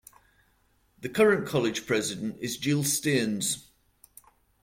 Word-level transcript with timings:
The 0.99 1.09
current 1.09 1.47
college 1.47 1.85
president 1.85 2.37
is 2.39 2.57
Jill 2.57 2.83
Stearns. 2.83 3.67